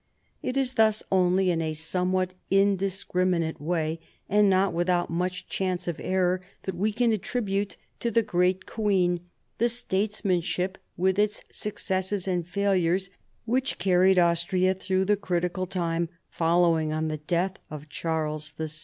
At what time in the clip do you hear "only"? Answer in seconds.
1.11-1.51